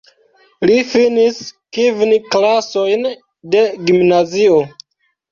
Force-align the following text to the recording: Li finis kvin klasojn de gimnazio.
Li 0.67 0.75
finis 0.91 1.35
kvin 1.77 2.13
klasojn 2.35 3.05
de 3.57 3.61
gimnazio. 3.91 4.57